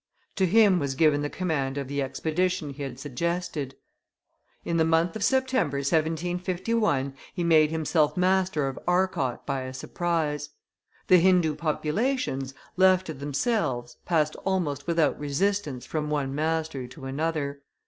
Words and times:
To 0.37 0.47
him 0.47 0.79
was 0.79 0.95
given 0.95 1.21
the 1.21 1.29
command 1.29 1.77
of 1.77 1.87
the 1.87 2.01
expedition 2.01 2.71
he 2.71 2.81
had 2.81 2.99
suggested. 2.99 3.75
In 4.65 4.77
the 4.77 4.83
month 4.83 5.15
of 5.15 5.23
September, 5.23 5.77
1751, 5.77 7.13
he 7.35 7.43
made 7.43 7.69
himself 7.69 8.17
master 8.17 8.67
of 8.67 8.79
Arcot 8.87 9.45
by 9.45 9.61
a 9.61 9.75
surprise. 9.75 10.49
The 11.05 11.19
Hindoo 11.19 11.53
populations, 11.53 12.55
left 12.77 13.05
to 13.05 13.13
themselves, 13.13 13.97
passed 14.03 14.35
almost 14.43 14.87
without 14.87 15.19
resistance 15.19 15.85
from 15.85 16.09
one 16.09 16.33
master 16.33 16.87
to 16.87 17.05
another. 17.05 17.61